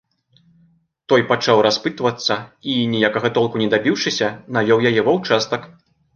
Той 1.11 1.21
пачаў 1.31 1.61
распытвацца 1.67 2.33
і, 2.39 2.73
ніякага 2.95 3.33
толку 3.37 3.55
не 3.65 3.69
дабіўшыся, 3.75 4.33
навёў 4.59 4.85
яе 4.93 5.01
ва 5.11 5.17
ўчастак. 5.21 5.61